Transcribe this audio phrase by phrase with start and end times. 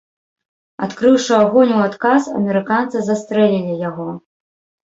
[0.85, 4.09] Адкрыўшы агонь у адказ, амерыканцы застрэлілі яго.